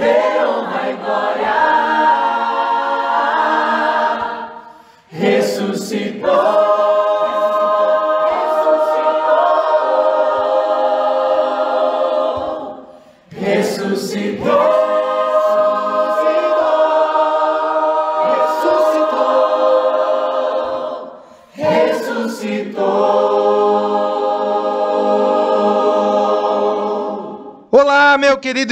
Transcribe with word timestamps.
Vitória, 0.00 0.39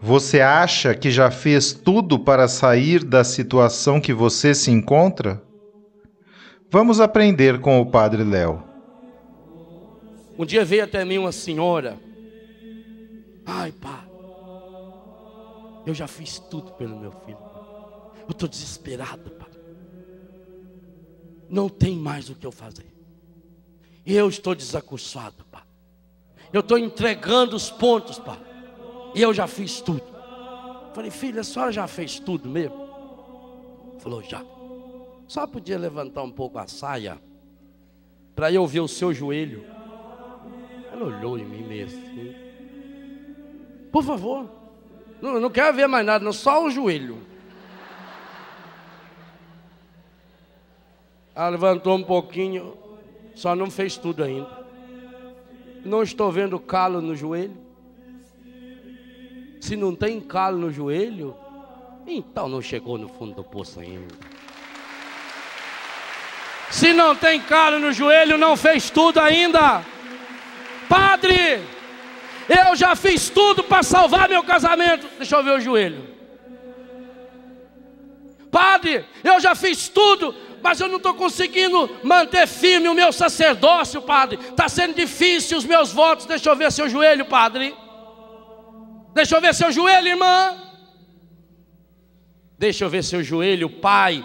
Você 0.00 0.40
acha 0.40 0.94
que 0.94 1.10
já 1.10 1.30
fez 1.30 1.72
tudo 1.72 2.18
para 2.18 2.48
sair 2.48 3.02
da 3.02 3.24
situação 3.24 4.00
que 4.00 4.12
você 4.12 4.54
se 4.54 4.70
encontra? 4.70 5.42
Vamos 6.70 7.00
aprender 7.00 7.60
com 7.60 7.80
o 7.80 7.86
Padre 7.86 8.22
Léo. 8.22 8.62
Um 10.38 10.44
dia 10.44 10.64
veio 10.64 10.84
até 10.84 11.04
mim 11.04 11.18
uma 11.18 11.32
senhora. 11.32 11.98
Ai, 13.44 13.72
pá. 13.72 14.04
Eu 15.86 15.94
já 15.94 16.06
fiz 16.06 16.38
tudo 16.38 16.72
pelo 16.72 16.98
meu 16.98 17.12
filho. 17.24 17.38
Eu 18.26 18.32
estou 18.32 18.48
desesperado, 18.48 19.30
pá. 19.30 19.46
Não 21.48 21.68
tem 21.68 21.96
mais 21.96 22.28
o 22.28 22.34
que 22.34 22.44
eu 22.44 22.52
fazer. 22.52 22.92
Eu 24.04 24.28
estou 24.28 24.54
desacursado, 24.54 25.44
pá. 25.50 25.62
Eu 26.52 26.60
estou 26.60 26.76
entregando 26.76 27.56
os 27.56 27.70
pontos, 27.70 28.18
pá. 28.18 28.36
E 29.16 29.22
eu 29.22 29.32
já 29.32 29.46
fiz 29.46 29.80
tudo. 29.80 30.02
Falei, 30.92 31.10
filha, 31.10 31.40
a 31.40 31.44
senhora 31.44 31.72
já 31.72 31.86
fez 31.86 32.20
tudo 32.20 32.50
mesmo? 32.50 32.76
Falou, 33.98 34.22
já. 34.22 34.44
Só 35.26 35.46
podia 35.46 35.78
levantar 35.78 36.22
um 36.22 36.30
pouco 36.30 36.58
a 36.58 36.66
saia 36.66 37.18
para 38.34 38.52
eu 38.52 38.66
ver 38.66 38.80
o 38.80 38.88
seu 38.88 39.14
joelho. 39.14 39.64
Ela 40.92 41.06
olhou 41.06 41.38
em 41.38 41.46
mim 41.46 41.62
mesmo. 41.62 41.98
Assim. 41.98 42.34
Por 43.90 44.04
favor. 44.04 44.50
Não, 45.22 45.40
não 45.40 45.48
quero 45.48 45.74
ver 45.74 45.86
mais 45.86 46.04
nada, 46.04 46.22
não, 46.22 46.32
só 46.32 46.62
o 46.62 46.70
joelho. 46.70 47.16
Ela 51.34 51.48
levantou 51.48 51.96
um 51.96 52.02
pouquinho, 52.02 52.76
só 53.34 53.56
não 53.56 53.70
fez 53.70 53.96
tudo 53.96 54.22
ainda. 54.22 54.66
Não 55.82 56.02
estou 56.02 56.30
vendo 56.30 56.60
calo 56.60 57.00
no 57.00 57.16
joelho. 57.16 57.65
Se 59.60 59.76
não 59.76 59.94
tem 59.94 60.20
calo 60.20 60.58
no 60.58 60.70
joelho, 60.70 61.36
então 62.06 62.48
não 62.48 62.62
chegou 62.62 62.96
no 62.98 63.08
fundo 63.08 63.34
do 63.34 63.44
poço 63.44 63.80
ainda. 63.80 64.14
Se 66.70 66.92
não 66.92 67.14
tem 67.14 67.40
calo 67.40 67.78
no 67.78 67.92
joelho, 67.92 68.36
não 68.36 68.56
fez 68.56 68.90
tudo 68.90 69.18
ainda. 69.18 69.84
Padre, 70.88 71.62
eu 72.48 72.76
já 72.76 72.94
fiz 72.94 73.28
tudo 73.28 73.64
para 73.64 73.82
salvar 73.82 74.28
meu 74.28 74.42
casamento. 74.42 75.06
Deixa 75.16 75.36
eu 75.36 75.42
ver 75.42 75.52
o 75.52 75.60
joelho. 75.60 76.16
Padre, 78.50 79.04
eu 79.22 79.40
já 79.40 79.54
fiz 79.54 79.88
tudo, 79.88 80.34
mas 80.62 80.80
eu 80.80 80.88
não 80.88 80.96
estou 80.96 81.14
conseguindo 81.14 81.90
manter 82.02 82.46
firme 82.46 82.88
o 82.88 82.94
meu 82.94 83.12
sacerdócio, 83.12 84.00
Padre. 84.02 84.38
Está 84.40 84.68
sendo 84.68 84.94
difícil 84.94 85.58
os 85.58 85.64
meus 85.64 85.92
votos. 85.92 86.26
Deixa 86.26 86.48
eu 86.48 86.56
ver 86.56 86.72
seu 86.72 86.88
joelho, 86.88 87.26
Padre. 87.26 87.74
Deixa 89.16 89.34
eu 89.34 89.40
ver 89.40 89.54
seu 89.54 89.72
joelho, 89.72 90.08
irmã. 90.08 90.54
Deixa 92.58 92.84
eu 92.84 92.90
ver 92.90 93.02
seu 93.02 93.22
joelho, 93.24 93.70
pai. 93.70 94.22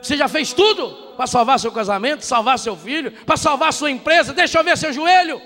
Você 0.00 0.16
já 0.16 0.26
fez 0.26 0.54
tudo 0.54 0.88
para 1.18 1.26
salvar 1.26 1.60
seu 1.60 1.70
casamento, 1.70 2.24
salvar 2.24 2.58
seu 2.58 2.74
filho, 2.74 3.12
para 3.26 3.36
salvar 3.36 3.74
sua 3.74 3.90
empresa? 3.90 4.32
Deixa 4.32 4.58
eu 4.58 4.64
ver 4.64 4.78
seu 4.78 4.90
joelho. 4.90 5.38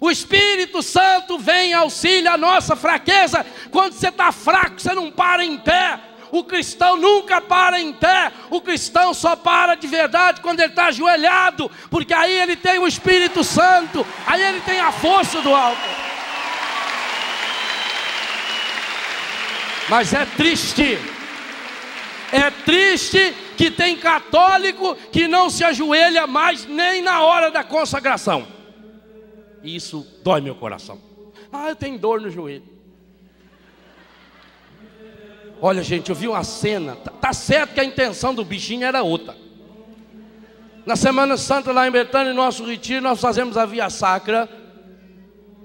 O 0.00 0.12
Espírito 0.12 0.80
Santo 0.80 1.40
vem 1.40 1.70
em 1.70 1.74
auxílio 1.74 2.30
à 2.30 2.38
nossa 2.38 2.76
fraqueza. 2.76 3.44
Quando 3.72 3.94
você 3.94 4.10
está 4.10 4.30
fraco, 4.30 4.80
você 4.80 4.94
não 4.94 5.10
para 5.10 5.44
em 5.44 5.58
pé. 5.58 5.98
O 6.30 6.44
cristão 6.44 6.96
nunca 6.96 7.40
para 7.40 7.80
em 7.80 7.92
pé. 7.92 8.30
O 8.48 8.60
cristão 8.60 9.12
só 9.12 9.34
para 9.34 9.74
de 9.74 9.88
verdade 9.88 10.40
quando 10.40 10.60
ele 10.60 10.70
está 10.70 10.86
ajoelhado, 10.86 11.68
porque 11.90 12.14
aí 12.14 12.32
ele 12.32 12.54
tem 12.54 12.78
o 12.78 12.86
Espírito 12.86 13.42
Santo, 13.42 14.06
aí 14.24 14.40
ele 14.40 14.60
tem 14.60 14.78
a 14.78 14.92
força 14.92 15.42
do 15.42 15.52
alto. 15.52 16.03
Mas 19.88 20.12
é 20.12 20.24
triste, 20.24 20.98
é 22.32 22.50
triste 22.50 23.34
que 23.56 23.70
tem 23.70 23.96
católico 23.96 24.96
que 25.12 25.28
não 25.28 25.50
se 25.50 25.62
ajoelha 25.62 26.26
mais 26.26 26.66
nem 26.66 27.02
na 27.02 27.22
hora 27.22 27.50
da 27.50 27.62
consagração. 27.62 28.46
E 29.62 29.76
isso 29.76 30.06
dói 30.22 30.40
meu 30.40 30.54
coração. 30.54 31.00
Ah, 31.52 31.68
eu 31.68 31.76
tenho 31.76 31.98
dor 31.98 32.20
no 32.20 32.30
joelho. 32.30 32.74
Olha, 35.60 35.82
gente, 35.82 36.10
eu 36.10 36.16
vi 36.16 36.28
uma 36.28 36.44
cena. 36.44 36.96
Tá, 36.96 37.10
tá 37.10 37.32
certo 37.32 37.74
que 37.74 37.80
a 37.80 37.84
intenção 37.84 38.34
do 38.34 38.44
bichinho 38.44 38.84
era 38.84 39.02
outra. 39.02 39.36
Na 40.84 40.96
Semana 40.96 41.36
Santa, 41.38 41.72
lá 41.72 41.88
em 41.88 41.90
Betânia, 41.90 42.32
em 42.32 42.36
nosso 42.36 42.64
retiro, 42.64 43.02
nós 43.02 43.20
fazemos 43.20 43.56
a 43.56 43.64
via 43.64 43.88
sacra 43.88 44.48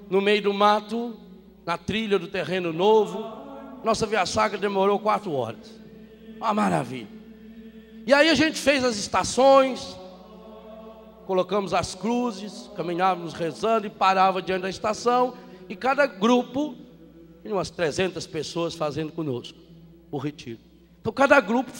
no 0.09 0.21
meio 0.21 0.41
do 0.41 0.53
mato, 0.53 1.19
na 1.65 1.77
trilha 1.77 2.17
do 2.17 2.27
terreno 2.27 2.71
novo. 2.71 3.38
Nossa 3.83 4.05
via 4.05 4.25
sacra 4.25 4.57
demorou 4.57 4.99
quatro 4.99 5.31
horas. 5.31 5.79
Uma 6.37 6.53
maravilha. 6.53 7.07
E 8.05 8.13
aí 8.13 8.29
a 8.29 8.35
gente 8.35 8.59
fez 8.59 8.83
as 8.83 8.95
estações, 8.97 9.95
colocamos 11.27 11.73
as 11.73 11.93
cruzes, 11.93 12.69
caminhávamos 12.75 13.33
rezando 13.33 13.87
e 13.87 13.89
parava 13.89 14.41
diante 14.41 14.63
da 14.63 14.69
estação. 14.69 15.35
E 15.67 15.75
cada 15.75 16.07
grupo, 16.07 16.75
umas 17.45 17.69
300 17.69 18.25
pessoas 18.27 18.75
fazendo 18.75 19.11
conosco 19.11 19.57
o 20.11 20.17
retiro. 20.17 20.59
Então 21.01 21.13
cada 21.13 21.39
grupo 21.39 21.71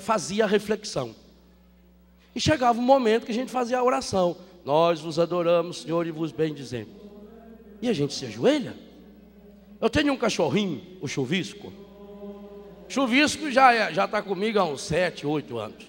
fazia 0.00 0.44
a 0.44 0.48
reflexão. 0.48 1.14
E 2.34 2.40
chegava 2.40 2.78
um 2.78 2.82
momento 2.82 3.26
que 3.26 3.32
a 3.32 3.34
gente 3.34 3.50
fazia 3.50 3.78
a 3.78 3.84
oração. 3.84 4.36
Nós 4.64 5.00
vos 5.00 5.18
adoramos, 5.18 5.82
Senhor, 5.82 6.06
e 6.06 6.10
vos 6.10 6.32
bendizemos. 6.32 6.94
E 7.80 7.88
a 7.88 7.92
gente 7.92 8.12
se 8.12 8.26
ajoelha. 8.26 8.74
Eu 9.80 9.88
tenho 9.88 10.12
um 10.12 10.16
cachorrinho, 10.16 10.98
o 11.00 11.08
chuvisco. 11.08 11.72
Chuvisco 12.88 13.50
já 13.50 13.90
já 13.90 14.04
está 14.04 14.20
comigo 14.20 14.58
há 14.58 14.64
uns 14.64 14.82
sete, 14.82 15.26
oito 15.26 15.58
anos. 15.58 15.86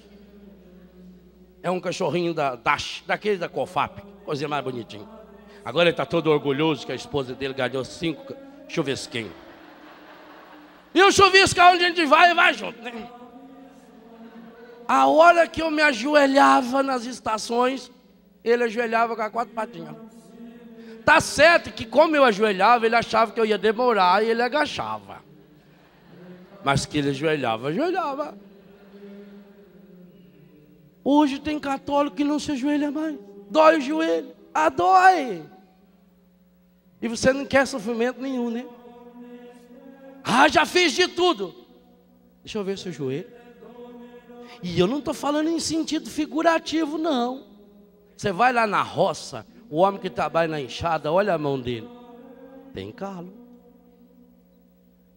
É 1.61 1.69
um 1.69 1.79
cachorrinho 1.79 2.33
da 2.33 2.55
Dash, 2.55 3.03
daquele 3.05 3.37
da 3.37 3.49
Cofap, 3.49 4.01
coisa 4.23 4.47
mais 4.47 4.63
bonitinho. 4.63 5.07
Agora 5.63 5.89
ele 5.89 5.93
está 5.93 6.05
todo 6.05 6.31
orgulhoso 6.31 6.85
que 6.85 6.91
a 6.91 6.95
esposa 6.95 7.35
dele 7.35 7.53
ganhou 7.53 7.83
cinco 7.83 8.33
chuvesquinhos. 8.67 9.33
E 10.93 11.03
o 11.03 11.11
chuvisco, 11.11 11.59
onde 11.61 11.85
a 11.85 11.87
gente 11.89 12.05
vai, 12.05 12.33
vai 12.33 12.53
junto. 12.53 12.81
Né? 12.81 13.09
A 14.87 15.07
hora 15.07 15.47
que 15.47 15.61
eu 15.61 15.69
me 15.69 15.81
ajoelhava 15.81 16.81
nas 16.81 17.05
estações, 17.05 17.91
ele 18.43 18.63
ajoelhava 18.63 19.15
com 19.15 19.21
as 19.21 19.31
quatro 19.31 19.53
patinhas. 19.53 19.95
Tá 21.05 21.19
certo 21.19 21.71
que 21.71 21.85
como 21.85 22.15
eu 22.15 22.23
ajoelhava, 22.23 22.85
ele 22.85 22.95
achava 22.95 23.31
que 23.31 23.39
eu 23.39 23.45
ia 23.45 23.57
demorar 23.57 24.23
e 24.23 24.29
ele 24.29 24.41
agachava. 24.41 25.23
Mas 26.63 26.85
que 26.85 26.97
ele 26.97 27.09
ajoelhava, 27.09 27.69
ajoelhava. 27.69 28.37
Hoje 31.03 31.39
tem 31.39 31.59
católico 31.59 32.15
que 32.15 32.23
não 32.23 32.39
se 32.39 32.51
ajoelha 32.51 32.91
mais. 32.91 33.17
Dói 33.49 33.79
o 33.79 33.81
joelho. 33.81 34.31
Ah, 34.53 34.69
dói. 34.69 35.43
E 37.01 37.07
você 37.07 37.33
não 37.33 37.45
quer 37.45 37.65
sofrimento 37.65 38.21
nenhum, 38.21 38.51
né? 38.51 38.65
Ah, 40.23 40.47
já 40.47 40.65
fiz 40.65 40.93
de 40.93 41.07
tudo. 41.07 41.55
Deixa 42.43 42.59
eu 42.59 42.63
ver 42.63 42.77
seu 42.77 42.91
joelho. 42.91 43.27
E 44.61 44.79
eu 44.79 44.85
não 44.85 44.99
estou 44.99 45.13
falando 45.13 45.49
em 45.49 45.59
sentido 45.59 46.09
figurativo, 46.09 46.97
não. 46.99 47.47
Você 48.15 48.31
vai 48.31 48.53
lá 48.53 48.67
na 48.67 48.83
roça, 48.83 49.45
o 49.71 49.77
homem 49.77 50.01
que 50.01 50.09
trabalha 50.09 50.49
na 50.49 50.59
enxada, 50.59 51.13
olha 51.13 51.33
a 51.33 51.37
mão 51.37 51.57
dele. 51.57 51.87
Tem 52.73 52.91
calo. 52.91 53.33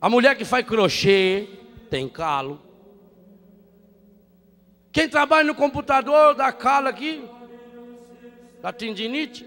A 0.00 0.08
mulher 0.08 0.36
que 0.36 0.44
faz 0.44 0.64
crochê, 0.64 1.48
tem 1.90 2.08
calo. 2.08 2.62
Quem 4.92 5.08
trabalha 5.08 5.44
no 5.44 5.56
computador 5.56 6.36
dá 6.36 6.52
calo 6.52 6.86
aqui, 6.86 7.28
da 8.62 8.72
tendinite. 8.72 9.44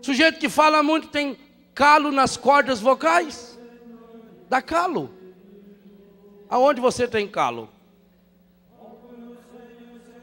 Sujeito 0.00 0.38
que 0.38 0.48
fala 0.48 0.82
muito 0.82 1.08
tem 1.08 1.36
calo 1.74 2.10
nas 2.10 2.38
cordas 2.38 2.80
vocais, 2.80 3.60
dá 4.48 4.62
calo. 4.62 5.10
Aonde 6.48 6.80
você 6.80 7.06
tem 7.06 7.28
calo? 7.28 7.68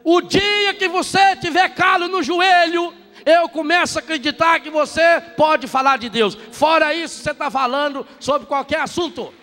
O 0.04 0.20
dia 0.20 0.74
que 0.74 0.88
você 0.88 1.36
tiver 1.36 1.70
calo 1.76 2.08
no 2.08 2.24
joelho, 2.24 3.01
eu 3.26 3.50
começo 3.50 3.98
a 3.98 4.02
acreditar 4.02 4.60
que 4.60 4.70
você 4.70 5.22
pode 5.38 5.68
falar 5.68 5.98
de 5.98 6.10
Deus. 6.10 6.38
Fora 6.52 6.94
isso, 6.94 7.22
você 7.22 7.32
está 7.32 7.50
falando 7.50 8.06
sobre 8.20 8.48
qualquer 8.48 8.82
assunto. 8.82 9.34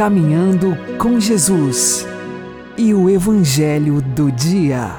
Caminhando 0.00 0.74
com 0.96 1.20
Jesus 1.20 2.08
e 2.78 2.94
o 2.94 3.10
Evangelho 3.10 4.00
do 4.00 4.32
Dia. 4.32 4.92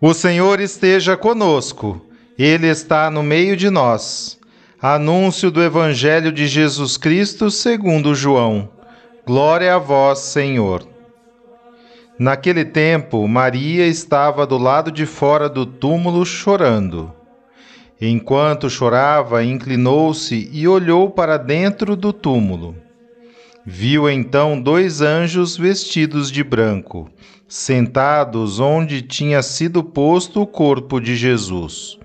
O 0.00 0.14
Senhor 0.14 0.60
esteja 0.60 1.16
conosco, 1.16 2.00
Ele 2.38 2.68
está 2.68 3.10
no 3.10 3.24
meio 3.24 3.56
de 3.56 3.70
nós. 3.70 4.38
Anúncio 4.80 5.50
do 5.50 5.60
Evangelho 5.60 6.30
de 6.30 6.46
Jesus 6.46 6.96
Cristo 6.96 7.50
segundo 7.50 8.14
João. 8.14 8.68
Glória 9.26 9.74
a 9.74 9.78
vós, 9.78 10.20
Senhor. 10.20 10.86
Naquele 12.16 12.64
tempo, 12.64 13.26
Maria 13.26 13.84
estava 13.84 14.46
do 14.46 14.58
lado 14.58 14.92
de 14.92 15.04
fora 15.04 15.48
do 15.48 15.66
túmulo 15.66 16.24
chorando. 16.24 17.17
Enquanto 18.00 18.70
chorava, 18.70 19.42
inclinou-se 19.44 20.48
e 20.52 20.68
olhou 20.68 21.10
para 21.10 21.36
dentro 21.36 21.96
do 21.96 22.12
túmulo. 22.12 22.76
Viu 23.66 24.08
então 24.08 24.60
dois 24.60 25.00
anjos 25.00 25.56
vestidos 25.56 26.30
de 26.30 26.44
branco, 26.44 27.10
sentados 27.48 28.60
onde 28.60 29.02
tinha 29.02 29.42
sido 29.42 29.82
posto 29.82 30.42
o 30.42 30.46
corpo 30.46 31.00
de 31.00 31.16
Jesus, 31.16 31.98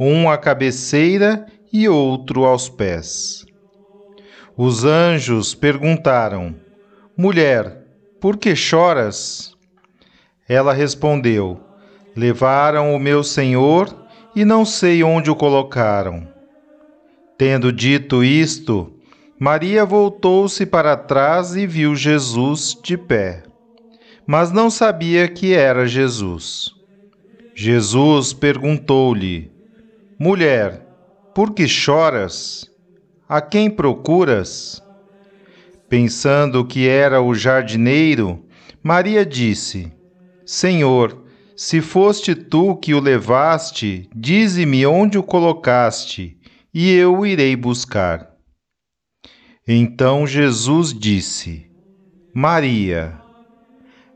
um 0.00 0.30
à 0.30 0.38
cabeceira 0.38 1.46
e 1.70 1.86
outro 1.86 2.44
aos 2.44 2.68
pés. 2.68 3.44
Os 4.56 4.84
anjos 4.84 5.54
perguntaram: 5.54 6.54
Mulher, 7.14 7.84
por 8.18 8.38
que 8.38 8.56
choras? 8.56 9.54
Ela 10.48 10.72
respondeu: 10.72 11.60
Levaram 12.16 12.94
o 12.94 12.98
meu 12.98 13.22
senhor 13.22 14.05
e 14.36 14.44
não 14.44 14.66
sei 14.66 15.02
onde 15.02 15.30
o 15.30 15.34
colocaram. 15.34 16.28
Tendo 17.38 17.72
dito 17.72 18.22
isto, 18.22 18.92
Maria 19.38 19.82
voltou-se 19.82 20.66
para 20.66 20.94
trás 20.94 21.56
e 21.56 21.66
viu 21.66 21.96
Jesus 21.96 22.78
de 22.82 22.98
pé, 22.98 23.44
mas 24.26 24.52
não 24.52 24.68
sabia 24.68 25.26
que 25.26 25.54
era 25.54 25.86
Jesus. 25.86 26.70
Jesus 27.54 28.34
perguntou-lhe: 28.34 29.50
Mulher, 30.18 30.86
por 31.34 31.54
que 31.54 31.66
choras? 31.66 32.70
A 33.26 33.40
quem 33.40 33.70
procuras? 33.70 34.82
Pensando 35.88 36.64
que 36.64 36.86
era 36.86 37.22
o 37.22 37.34
jardineiro, 37.34 38.44
Maria 38.82 39.24
disse: 39.24 39.90
Senhor, 40.44 41.25
se 41.56 41.80
foste 41.80 42.34
tu 42.34 42.76
que 42.76 42.92
o 42.92 43.00
levaste, 43.00 44.10
dize-me 44.14 44.86
onde 44.86 45.16
o 45.16 45.22
colocaste, 45.22 46.36
e 46.72 46.90
eu 46.90 47.20
o 47.20 47.26
irei 47.26 47.56
buscar. 47.56 48.30
Então 49.66 50.26
Jesus 50.26 50.92
disse: 50.92 51.66
Maria. 52.34 53.18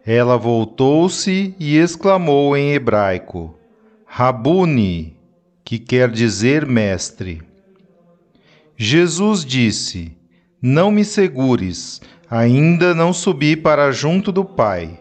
Ela 0.04 0.36
voltou-se 0.36 1.54
e 1.58 1.76
exclamou 1.76 2.56
em 2.56 2.72
hebraico: 2.72 3.58
Rabuni 4.06 5.16
que 5.64 5.78
quer 5.78 6.10
dizer 6.10 6.66
mestre. 6.66 7.40
Jesus 8.76 9.44
disse: 9.44 10.16
Não 10.60 10.90
me 10.90 11.04
segures, 11.04 12.00
ainda 12.28 12.94
não 12.94 13.12
subi 13.12 13.56
para 13.56 13.90
junto 13.92 14.30
do 14.30 14.44
Pai. 14.44 15.00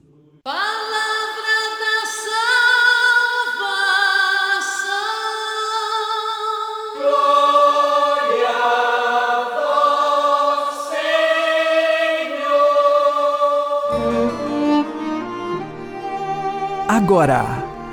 Agora, 17.03 17.43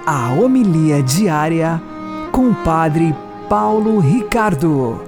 a 0.05 0.35
homilia 0.35 1.03
diária 1.03 1.81
com 2.31 2.51
o 2.51 2.55
Padre 2.63 3.15
Paulo 3.49 4.01
Ricardo. 4.01 5.03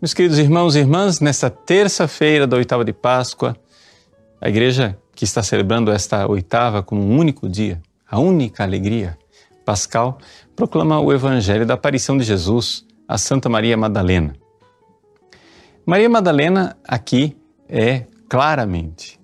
Meus 0.00 0.14
queridos 0.14 0.38
irmãos 0.38 0.76
e 0.76 0.78
irmãs, 0.78 1.18
nesta 1.18 1.50
terça-feira 1.50 2.46
da 2.46 2.56
oitava 2.56 2.84
de 2.84 2.92
Páscoa, 2.92 3.56
a 4.40 4.48
igreja 4.48 4.96
que 5.16 5.24
está 5.24 5.42
celebrando 5.42 5.90
esta 5.90 6.24
oitava 6.28 6.80
como 6.80 7.02
um 7.02 7.18
único 7.18 7.48
dia, 7.48 7.82
a 8.08 8.20
única 8.20 8.62
alegria 8.62 9.18
pascal, 9.64 10.16
proclama 10.54 11.00
o 11.00 11.12
evangelho 11.12 11.66
da 11.66 11.74
aparição 11.74 12.16
de 12.16 12.22
Jesus 12.22 12.86
a 13.08 13.18
Santa 13.18 13.48
Maria 13.48 13.76
Madalena. 13.76 14.32
Maria 15.84 16.08
Madalena 16.08 16.78
aqui 16.86 17.36
é 17.68 18.06
claramente, 18.28 19.18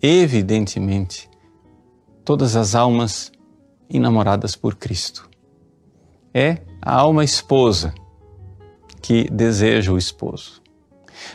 evidentemente, 0.00 1.28
todas 2.24 2.56
as 2.56 2.74
almas 2.74 3.32
enamoradas 3.90 4.54
por 4.54 4.76
Cristo. 4.76 5.28
É 6.32 6.58
a 6.80 6.94
alma 6.94 7.24
esposa 7.24 7.94
que 9.02 9.28
deseja 9.30 9.92
o 9.92 9.98
esposo. 9.98 10.62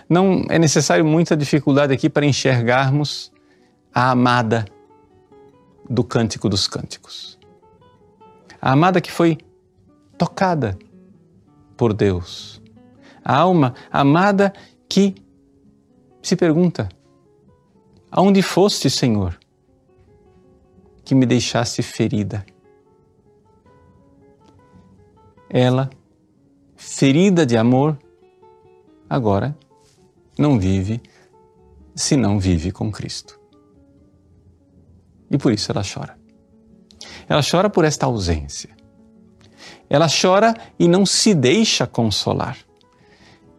Não 0.10 0.44
é 0.50 0.58
necessário 0.58 1.06
muita 1.06 1.38
dificuldade 1.38 1.94
aqui 1.94 2.10
para 2.10 2.26
enxergarmos 2.26 3.32
a 3.94 4.12
amada 4.12 4.66
do 5.90 6.04
Cântico 6.04 6.50
dos 6.50 6.68
Cânticos. 6.68 7.38
A 8.62 8.72
amada 8.74 9.00
que 9.00 9.12
foi 9.12 9.38
tocada 10.18 10.78
por 11.78 11.94
Deus. 11.94 12.62
A 13.24 13.38
alma 13.38 13.74
amada 13.92 14.54
que 14.88 15.16
se 16.22 16.36
pergunta: 16.36 16.90
Aonde 18.12 18.42
foste, 18.42 18.90
Senhor, 18.90 19.40
que 21.04 21.14
me 21.14 21.26
deixaste 21.26 21.82
ferida? 21.84 22.46
Ela 25.50 25.90
ferida 26.76 27.46
de 27.46 27.58
amor, 27.58 27.98
agora 29.10 29.58
não 30.38 30.60
vive 30.60 31.02
se 31.96 32.16
não 32.16 32.40
vive 32.40 32.72
com 32.72 32.92
Cristo. 32.92 33.40
E 35.30 35.38
por 35.38 35.52
isso 35.52 35.72
ela 35.72 35.84
chora. 35.84 36.18
Ela 37.28 37.42
chora 37.44 37.70
por 37.70 37.86
esta 37.86 38.06
ausência. 38.06 38.76
Ela 39.90 40.08
chora 40.10 40.56
e 40.80 40.88
não 40.88 41.06
se 41.06 41.34
deixa 41.34 41.86
consolar. 41.86 42.58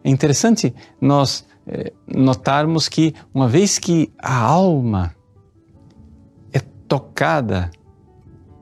É 0.03 0.09
interessante 0.09 0.73
nós 0.99 1.45
eh, 1.67 1.93
notarmos 2.07 2.89
que, 2.89 3.13
uma 3.33 3.47
vez 3.47 3.77
que 3.77 4.11
a 4.17 4.35
alma 4.35 5.15
é 6.51 6.59
tocada 6.87 7.71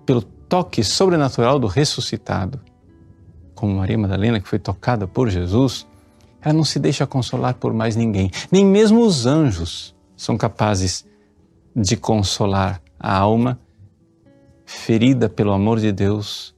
pelo 0.06 0.22
toque 0.22 0.84
sobrenatural 0.84 1.60
do 1.60 1.68
ressuscitado, 1.68 2.60
como 3.56 3.76
Maria 3.76 3.98
Madalena, 3.98 4.40
que 4.40 4.48
foi 4.48 4.60
tocada 4.60 5.08
por 5.08 5.30
Jesus, 5.30 5.88
ela 6.42 6.54
não 6.54 6.64
se 6.64 6.80
deixa 6.80 7.06
consolar 7.06 7.56
por 7.56 7.74
mais 7.74 7.96
ninguém. 7.96 8.32
Nem 8.52 8.66
mesmo 8.66 9.02
os 9.02 9.26
anjos 9.26 9.96
são 10.16 10.38
capazes 10.38 11.06
de 11.76 11.98
consolar 11.98 12.82
a 13.00 13.18
alma 13.18 13.60
ferida 14.66 15.28
pelo 15.28 15.52
amor 15.52 15.80
de 15.80 15.92
Deus 15.92 16.56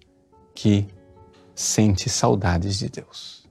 que 0.54 0.88
sente 1.56 2.10
saudades 2.10 2.78
de 2.78 2.90
Deus. 2.90 3.48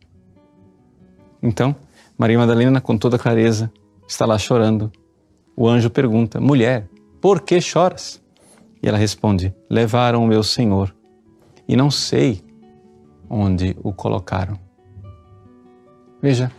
Então, 1.42 1.74
Maria 2.20 2.36
Madalena, 2.36 2.82
com 2.82 2.98
toda 2.98 3.18
clareza, 3.18 3.72
está 4.06 4.26
lá 4.26 4.36
chorando. 4.36 4.92
O 5.56 5.66
anjo 5.66 5.88
pergunta: 5.88 6.38
Mulher, 6.38 6.86
por 7.18 7.40
que 7.40 7.58
choras? 7.62 8.22
E 8.82 8.86
ela 8.86 8.98
responde: 8.98 9.54
Levaram 9.70 10.22
o 10.22 10.26
meu 10.26 10.42
Senhor 10.42 10.94
e 11.66 11.74
não 11.74 11.90
sei 11.90 12.44
onde 13.26 13.74
o 13.82 13.90
colocaram. 13.90 14.60
Veja, 16.20 16.52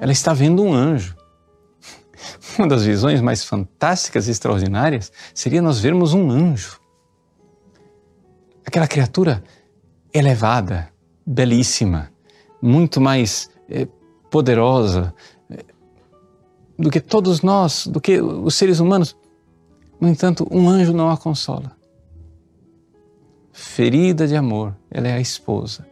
ela 0.00 0.12
está 0.12 0.32
vendo 0.32 0.62
um 0.62 0.72
anjo. 0.72 1.14
Uma 2.58 2.68
das 2.68 2.86
visões 2.86 3.20
mais 3.20 3.44
fantásticas 3.44 4.28
e 4.28 4.30
extraordinárias 4.30 5.12
seria 5.34 5.60
nós 5.60 5.78
vermos 5.78 6.14
um 6.14 6.30
anjo. 6.30 6.80
Aquela 8.64 8.88
criatura 8.88 9.44
elevada, 10.10 10.88
belíssima, 11.26 12.10
muito 12.62 12.98
mais 12.98 13.50
eh, 13.68 13.86
poderosa 14.32 15.14
do 16.78 16.90
que 16.90 17.00
todos 17.00 17.42
nós, 17.42 17.86
do 17.86 18.00
que 18.00 18.18
os 18.20 18.54
seres 18.54 18.80
humanos. 18.80 19.14
No 20.00 20.08
entanto, 20.08 20.48
um 20.50 20.68
anjo 20.68 20.94
não 20.94 21.10
a 21.10 21.18
consola. 21.18 21.76
Ferida 23.52 24.26
de 24.26 24.34
amor, 24.34 24.74
ela 24.90 25.06
é 25.06 25.12
a 25.12 25.20
esposa 25.20 25.86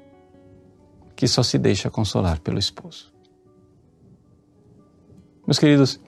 que 1.14 1.28
só 1.28 1.42
se 1.42 1.58
deixa 1.58 1.90
consolar 1.90 2.40
pelo 2.40 2.58
esposo. 2.58 3.12
Meus 5.46 5.58
queridos, 5.58 6.00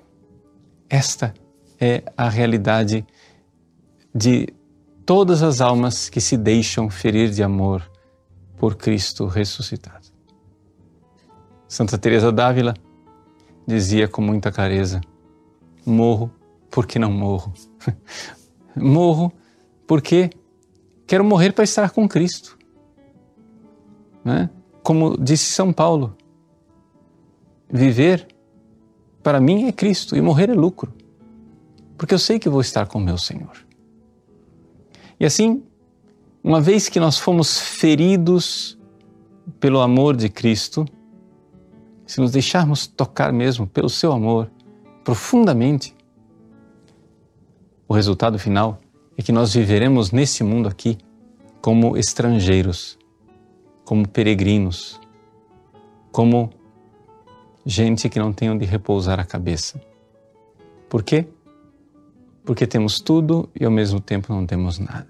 Esta 0.88 1.32
é 1.80 2.02
a 2.16 2.28
realidade 2.28 3.06
de 4.14 4.46
todas 5.06 5.42
as 5.42 5.60
almas 5.60 6.10
que 6.10 6.20
se 6.20 6.36
deixam 6.36 6.90
ferir 6.90 7.30
de 7.30 7.42
amor 7.42 7.90
por 8.58 8.74
Cristo 8.76 9.26
ressuscitado. 9.26 10.12
Santa 11.72 11.96
Teresa 11.96 12.30
d'Ávila 12.30 12.74
dizia 13.66 14.06
com 14.06 14.20
muita 14.20 14.52
clareza: 14.52 15.00
morro 15.86 16.30
porque 16.70 16.98
não 16.98 17.10
morro. 17.10 17.50
morro 18.76 19.32
porque 19.86 20.28
quero 21.06 21.24
morrer 21.24 21.52
para 21.52 21.64
estar 21.64 21.88
com 21.88 22.06
Cristo. 22.06 22.58
Né? 24.22 24.50
Como 24.82 25.16
disse 25.16 25.46
São 25.46 25.72
Paulo, 25.72 26.14
viver 27.72 28.28
para 29.22 29.40
mim 29.40 29.64
é 29.64 29.72
Cristo 29.72 30.14
e 30.14 30.20
morrer 30.20 30.50
é 30.50 30.54
lucro, 30.54 30.92
porque 31.96 32.12
eu 32.12 32.18
sei 32.18 32.38
que 32.38 32.50
vou 32.50 32.60
estar 32.60 32.86
com 32.86 33.00
meu 33.00 33.16
Senhor. 33.16 33.56
E 35.18 35.24
assim, 35.24 35.62
uma 36.44 36.60
vez 36.60 36.90
que 36.90 37.00
nós 37.00 37.18
fomos 37.18 37.58
feridos 37.58 38.78
pelo 39.58 39.80
amor 39.80 40.14
de 40.14 40.28
Cristo, 40.28 40.84
se 42.12 42.20
nos 42.20 42.30
deixarmos 42.30 42.86
tocar 42.86 43.32
mesmo 43.32 43.66
pelo 43.66 43.88
seu 43.88 44.12
amor 44.12 44.50
profundamente, 45.02 45.96
o 47.88 47.94
resultado 47.94 48.38
final 48.38 48.78
é 49.16 49.22
que 49.22 49.32
nós 49.32 49.54
viveremos 49.54 50.10
nesse 50.10 50.44
mundo 50.44 50.68
aqui 50.68 50.98
como 51.62 51.96
estrangeiros, 51.96 52.98
como 53.82 54.06
peregrinos, 54.06 55.00
como 56.10 56.50
gente 57.64 58.10
que 58.10 58.18
não 58.18 58.30
tem 58.30 58.50
onde 58.50 58.66
repousar 58.66 59.18
a 59.18 59.24
cabeça. 59.24 59.80
Por 60.90 61.02
quê? 61.02 61.26
Porque 62.44 62.66
temos 62.66 63.00
tudo 63.00 63.48
e 63.58 63.64
ao 63.64 63.70
mesmo 63.70 64.00
tempo 64.00 64.34
não 64.34 64.44
temos 64.44 64.78
nada. 64.78 65.08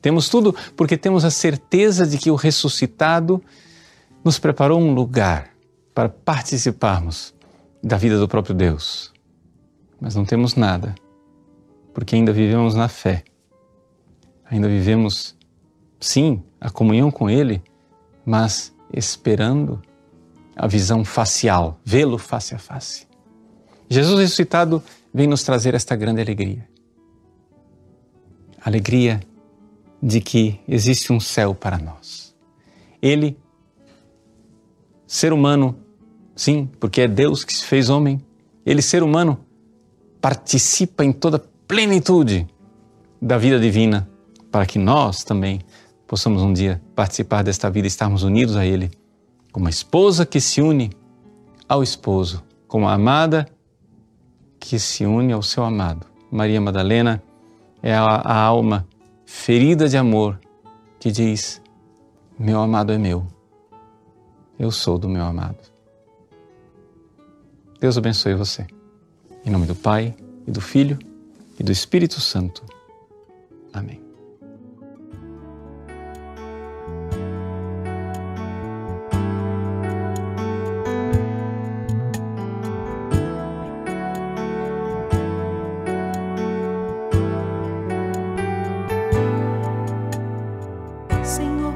Temos 0.00 0.30
tudo 0.30 0.54
porque 0.74 0.96
temos 0.96 1.26
a 1.26 1.30
certeza 1.30 2.06
de 2.06 2.16
que 2.16 2.30
o 2.30 2.36
ressuscitado 2.36 3.42
nos 4.24 4.38
preparou 4.38 4.80
um 4.80 4.94
lugar 4.94 5.57
para 5.98 6.08
participarmos 6.08 7.34
da 7.82 7.96
vida 7.96 8.20
do 8.20 8.28
próprio 8.28 8.54
Deus. 8.54 9.12
Mas 10.00 10.14
não 10.14 10.24
temos 10.24 10.54
nada, 10.54 10.94
porque 11.92 12.14
ainda 12.14 12.32
vivemos 12.32 12.76
na 12.76 12.86
fé. 12.86 13.24
Ainda 14.48 14.68
vivemos, 14.68 15.36
sim, 15.98 16.40
a 16.60 16.70
comunhão 16.70 17.10
com 17.10 17.28
Ele, 17.28 17.60
mas 18.24 18.72
esperando 18.94 19.82
a 20.54 20.68
visão 20.68 21.04
facial, 21.04 21.80
vê-lo 21.84 22.16
face 22.16 22.54
a 22.54 22.58
face. 22.60 23.04
Jesus 23.88 24.20
ressuscitado 24.20 24.80
vem 25.12 25.26
nos 25.26 25.42
trazer 25.42 25.74
esta 25.74 25.96
grande 25.96 26.20
alegria. 26.20 26.64
Alegria 28.64 29.20
de 30.00 30.20
que 30.20 30.60
existe 30.68 31.12
um 31.12 31.18
céu 31.18 31.56
para 31.56 31.76
nós. 31.76 32.36
Ele, 33.02 33.36
ser 35.04 35.32
humano, 35.32 35.87
sim, 36.38 36.70
porque 36.78 37.02
é 37.02 37.08
Deus 37.08 37.44
que 37.44 37.52
se 37.52 37.64
fez 37.64 37.90
homem, 37.90 38.20
ele, 38.64 38.80
ser 38.80 39.02
humano, 39.02 39.40
participa 40.20 41.04
em 41.04 41.12
toda 41.12 41.38
plenitude 41.66 42.46
da 43.20 43.36
vida 43.36 43.58
divina, 43.58 44.08
para 44.50 44.64
que 44.64 44.78
nós 44.78 45.24
também 45.24 45.60
possamos 46.06 46.40
um 46.40 46.52
dia 46.52 46.80
participar 46.94 47.42
desta 47.42 47.68
vida 47.68 47.86
e 47.86 47.88
estarmos 47.88 48.22
unidos 48.22 48.56
a 48.56 48.64
Ele 48.64 48.90
como 49.52 49.66
a 49.66 49.70
esposa 49.70 50.24
que 50.24 50.40
se 50.40 50.62
une 50.62 50.90
ao 51.68 51.82
esposo, 51.82 52.44
como 52.66 52.86
a 52.86 52.94
amada 52.94 53.48
que 54.60 54.78
se 54.78 55.04
une 55.04 55.32
ao 55.32 55.42
seu 55.42 55.64
amado. 55.64 56.06
Maria 56.30 56.60
Madalena 56.60 57.22
é 57.82 57.94
a, 57.94 58.04
a 58.04 58.40
alma 58.40 58.86
ferida 59.26 59.88
de 59.88 59.96
amor 59.96 60.38
que 61.00 61.10
diz: 61.10 61.60
Meu 62.38 62.60
amado 62.60 62.92
é 62.92 62.98
meu, 62.98 63.26
eu 64.58 64.70
sou 64.70 64.98
do 64.98 65.08
meu 65.08 65.24
amado. 65.24 65.77
Deus 67.80 67.96
abençoe 67.96 68.34
você. 68.34 68.66
Em 69.44 69.50
nome 69.50 69.66
do 69.66 69.74
Pai, 69.74 70.14
e 70.46 70.50
do 70.50 70.60
Filho, 70.60 70.98
e 71.58 71.62
do 71.62 71.70
Espírito 71.70 72.20
Santo. 72.20 72.64
Amém. 73.72 74.08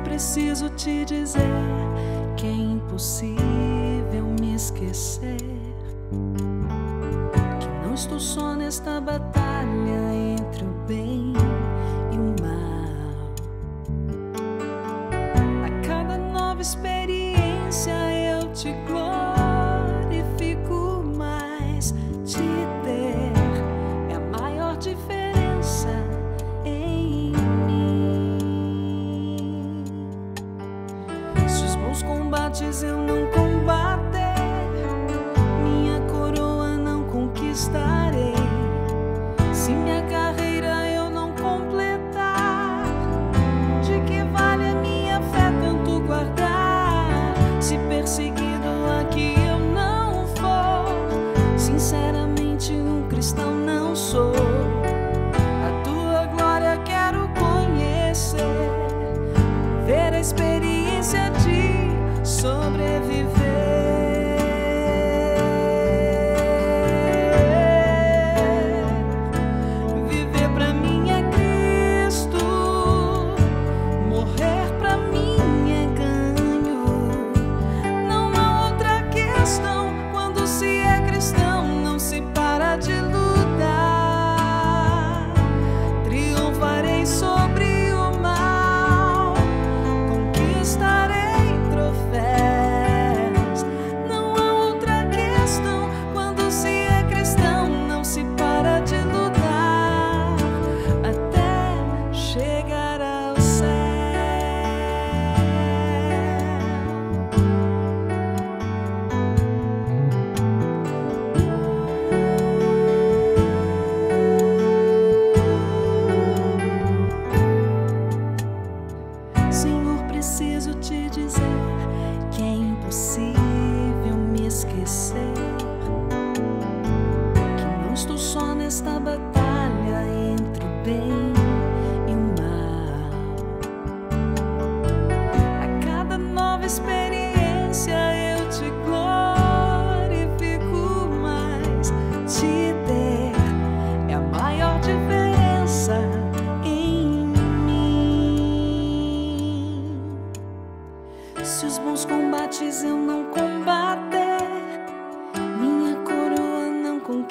preciso 0.04 0.70
te 0.70 1.04
dizer 1.04 1.40
que 2.36 2.46
é 2.46 2.50
impossível 2.50 4.24
me 4.40 4.54
esquecer. 4.54 5.51
Que 7.60 7.86
não 7.86 7.94
estou 7.94 8.20
só 8.20 8.54
nesta 8.54 9.00
batalha 9.00 10.14
entre 10.14 10.64
o 10.64 10.72
bem 10.86 11.32
e 12.12 12.16
o 12.16 12.34
mal. 12.42 13.32
A 15.64 15.86
cada 15.86 16.18
nova 16.18 16.60
experiência 16.60 16.91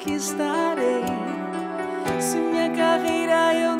Estarei. 0.06 1.04
Se 2.20 2.36
minha 2.36 2.70
carreira 2.70 3.54
eu 3.54 3.71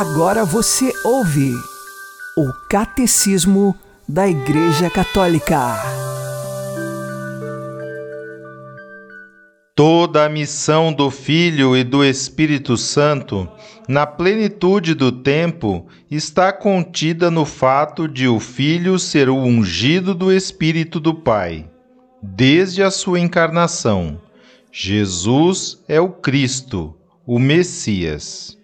Agora 0.00 0.46
você 0.46 0.94
ouve 1.04 1.52
o 2.34 2.50
Catecismo 2.70 3.78
da 4.08 4.26
Igreja 4.26 4.88
Católica. 4.88 5.76
Toda 9.76 10.24
a 10.24 10.28
missão 10.30 10.90
do 10.90 11.10
Filho 11.10 11.76
e 11.76 11.84
do 11.84 12.02
Espírito 12.02 12.78
Santo, 12.78 13.46
na 13.86 14.06
plenitude 14.06 14.94
do 14.94 15.12
tempo, 15.12 15.86
está 16.10 16.50
contida 16.50 17.30
no 17.30 17.44
fato 17.44 18.08
de 18.08 18.26
o 18.26 18.40
Filho 18.40 18.98
ser 18.98 19.28
o 19.28 19.36
ungido 19.36 20.14
do 20.14 20.32
Espírito 20.32 20.98
do 20.98 21.12
Pai, 21.12 21.68
desde 22.22 22.82
a 22.82 22.90
sua 22.90 23.20
encarnação. 23.20 24.18
Jesus 24.72 25.84
é 25.86 26.00
o 26.00 26.08
Cristo, 26.08 26.96
o 27.26 27.38
Messias. 27.38 28.58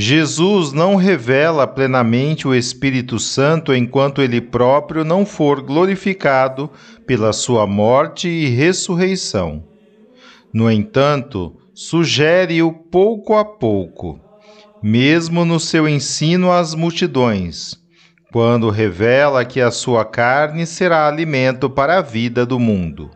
Jesus 0.00 0.72
não 0.72 0.94
revela 0.94 1.66
plenamente 1.66 2.46
o 2.46 2.54
Espírito 2.54 3.18
Santo 3.18 3.74
enquanto 3.74 4.22
ele 4.22 4.40
próprio 4.40 5.02
não 5.02 5.26
for 5.26 5.60
glorificado 5.60 6.70
pela 7.04 7.32
sua 7.32 7.66
morte 7.66 8.28
e 8.28 8.46
ressurreição. 8.46 9.64
No 10.54 10.70
entanto, 10.70 11.56
sugere-o 11.74 12.72
pouco 12.72 13.34
a 13.34 13.44
pouco, 13.44 14.20
mesmo 14.80 15.44
no 15.44 15.58
seu 15.58 15.88
ensino 15.88 16.52
às 16.52 16.76
multidões, 16.76 17.74
quando 18.32 18.70
revela 18.70 19.44
que 19.44 19.60
a 19.60 19.72
sua 19.72 20.04
carne 20.04 20.64
será 20.64 21.08
alimento 21.08 21.68
para 21.68 21.98
a 21.98 22.02
vida 22.02 22.46
do 22.46 22.60
mundo. 22.60 23.10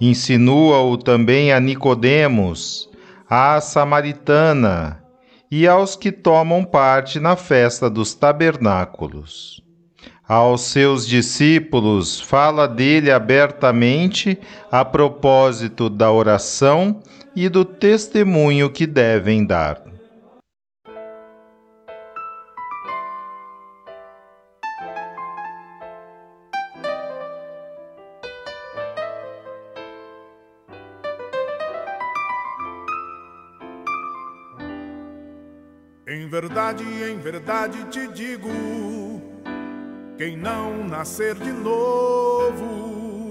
Insinua-o 0.00 0.96
também 0.96 1.52
a 1.52 1.58
Nicodemos, 1.58 2.88
à 3.28 3.60
samaritana 3.60 4.99
e 5.50 5.66
aos 5.66 5.96
que 5.96 6.12
tomam 6.12 6.64
parte 6.64 7.18
na 7.18 7.34
festa 7.34 7.90
dos 7.90 8.14
tabernáculos. 8.14 9.60
Aos 10.28 10.60
seus 10.60 11.08
discípulos, 11.08 12.20
fala 12.20 12.68
dele 12.68 13.10
abertamente 13.10 14.38
a 14.70 14.84
propósito 14.84 15.90
da 15.90 16.12
oração 16.12 17.00
e 17.34 17.48
do 17.48 17.64
testemunho 17.64 18.70
que 18.70 18.86
devem 18.86 19.44
dar. 19.44 19.89
Verdade, 36.40 36.84
em 36.84 37.18
verdade 37.18 37.84
te 37.90 38.06
digo: 38.08 38.48
quem 40.16 40.38
não 40.38 40.88
nascer 40.88 41.34
de 41.34 41.52
novo 41.52 43.30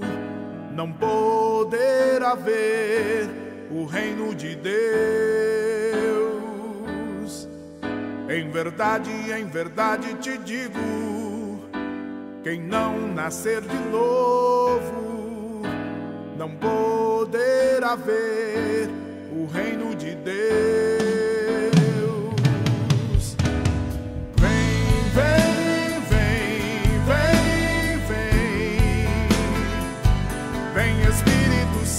não 0.72 0.92
poderá 0.92 2.36
ver 2.36 3.28
o 3.68 3.84
reino 3.84 4.32
de 4.32 4.54
Deus. 4.54 4.70
Em 8.28 8.48
verdade, 8.48 9.10
em 9.10 9.44
verdade 9.46 10.14
te 10.14 10.38
digo: 10.38 10.78
quem 12.44 12.60
não 12.60 13.08
nascer 13.08 13.60
de 13.60 13.78
novo 13.90 15.62
não 16.38 16.50
poderá 16.50 17.96
ver 17.96 18.88
o 19.32 19.46
reino 19.46 19.96
de 19.96 20.14
Deus. 20.14 21.09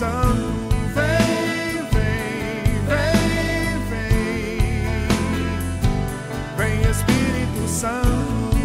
Santo, 0.02 0.74
vem, 0.96 1.86
vem, 1.92 2.82
vem, 2.88 3.78
vem. 3.88 4.82
Vem 6.58 6.82
Espírito 6.90 7.62
Santo. 7.68 8.58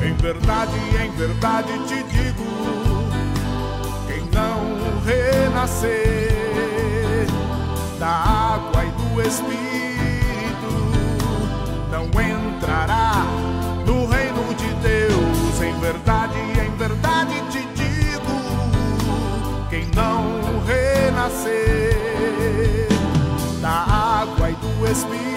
Em 0.00 0.14
verdade, 0.14 0.78
em 1.02 1.10
verdade 1.16 1.72
te 1.88 1.98
digo, 2.04 2.46
quem 4.06 4.22
não 4.30 4.60
renascer 5.04 6.38
da 7.98 8.06
água 8.06 8.84
e 8.84 8.92
do 8.92 9.22
Espírito 9.22 10.72
não 11.90 12.04
entrará 12.04 13.24
água 24.92 25.16
e 25.16 25.31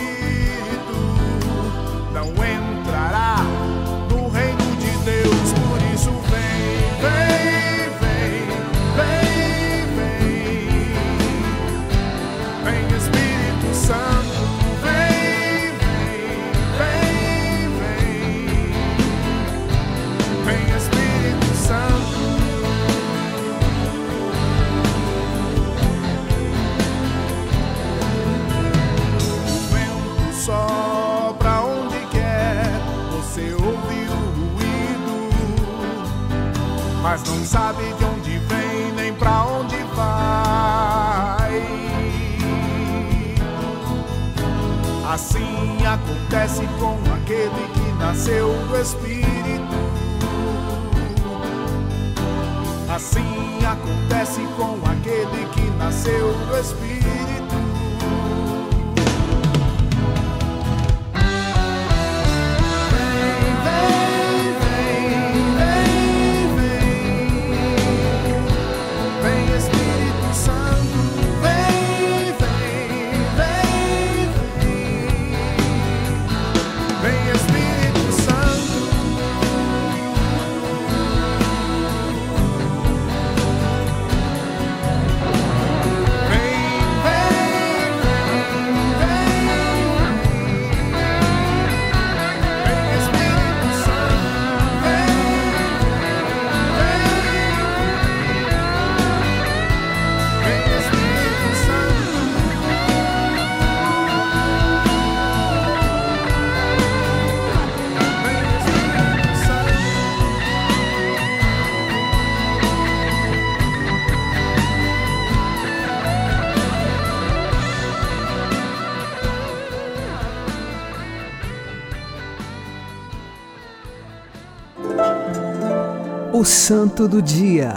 Santo 126.68 127.08
do 127.08 127.22
Dia, 127.22 127.76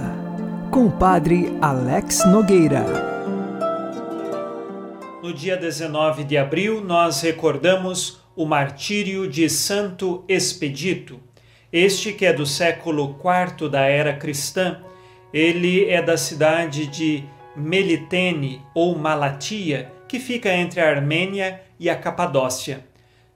com 0.70 0.86
o 0.86 0.90
Padre 0.90 1.54
Alex 1.60 2.24
Nogueira. 2.24 2.86
No 5.22 5.30
dia 5.30 5.58
19 5.58 6.24
de 6.24 6.38
abril, 6.38 6.82
nós 6.82 7.20
recordamos 7.20 8.18
o 8.34 8.46
martírio 8.46 9.28
de 9.28 9.46
Santo 9.50 10.24
Expedito. 10.26 11.20
Este 11.70 12.14
que 12.14 12.24
é 12.24 12.32
do 12.32 12.46
século 12.46 13.14
IV 13.22 13.68
da 13.68 13.82
era 13.82 14.14
cristã, 14.14 14.80
ele 15.34 15.84
é 15.84 16.00
da 16.00 16.16
cidade 16.16 16.86
de 16.86 17.24
Melitene 17.54 18.62
ou 18.74 18.96
Malatia, 18.96 19.92
que 20.08 20.18
fica 20.18 20.50
entre 20.50 20.80
a 20.80 20.88
Armênia 20.88 21.60
e 21.78 21.90
a 21.90 21.94
Capadócia. 21.94 22.86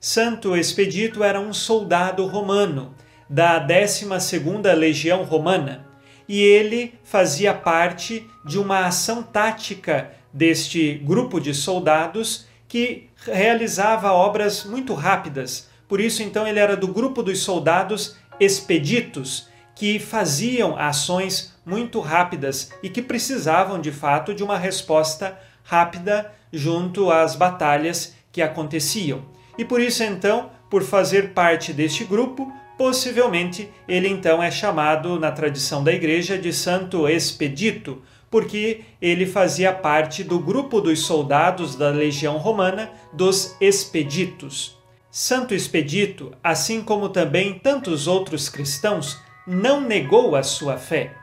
Santo 0.00 0.56
Expedito 0.56 1.22
era 1.22 1.38
um 1.38 1.52
soldado 1.52 2.24
romano 2.24 2.94
da 3.28 3.64
12ª 3.66 4.72
Legião 4.74 5.24
Romana 5.24 5.86
e 6.28 6.40
ele 6.40 6.94
fazia 7.04 7.52
parte 7.52 8.26
de 8.44 8.58
uma 8.58 8.86
ação 8.86 9.22
tática 9.22 10.10
deste 10.32 10.94
grupo 10.94 11.40
de 11.40 11.52
soldados 11.54 12.46
que 12.66 13.10
realizava 13.26 14.12
obras 14.12 14.64
muito 14.64 14.94
rápidas. 14.94 15.68
Por 15.86 16.00
isso, 16.00 16.22
então, 16.22 16.46
ele 16.46 16.58
era 16.58 16.76
do 16.76 16.88
grupo 16.88 17.22
dos 17.22 17.40
soldados 17.40 18.16
expeditos, 18.40 19.48
que 19.74 19.98
faziam 19.98 20.76
ações 20.78 21.54
muito 21.64 22.00
rápidas 22.00 22.70
e 22.82 22.88
que 22.88 23.02
precisavam, 23.02 23.80
de 23.80 23.92
fato, 23.92 24.34
de 24.34 24.42
uma 24.42 24.56
resposta 24.56 25.38
rápida 25.62 26.32
junto 26.52 27.10
às 27.10 27.36
batalhas 27.36 28.14
que 28.30 28.40
aconteciam. 28.40 29.24
E 29.58 29.64
por 29.64 29.80
isso, 29.80 30.02
então, 30.02 30.50
por 30.70 30.82
fazer 30.82 31.34
parte 31.34 31.72
deste 31.72 32.04
grupo, 32.04 32.50
possivelmente 32.82 33.70
ele 33.86 34.08
então 34.08 34.42
é 34.42 34.50
chamado 34.50 35.16
na 35.16 35.30
tradição 35.30 35.84
da 35.84 35.92
igreja 35.92 36.36
de 36.36 36.52
Santo 36.52 37.08
Expedito, 37.08 38.02
porque 38.28 38.80
ele 39.00 39.24
fazia 39.24 39.72
parte 39.72 40.24
do 40.24 40.40
grupo 40.40 40.80
dos 40.80 40.98
soldados 41.06 41.76
da 41.76 41.90
legião 41.90 42.38
romana 42.38 42.90
dos 43.12 43.56
Expeditos. 43.60 44.76
Santo 45.12 45.54
Expedito, 45.54 46.32
assim 46.42 46.82
como 46.82 47.08
também 47.08 47.56
tantos 47.56 48.08
outros 48.08 48.48
cristãos, 48.48 49.16
não 49.46 49.80
negou 49.80 50.34
a 50.34 50.42
sua 50.42 50.76
fé. 50.76 51.14